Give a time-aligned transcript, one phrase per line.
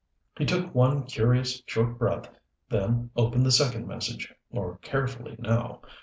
[0.35, 2.27] He took one curious, short breath,
[2.69, 5.79] then opened the second message, more carefully now.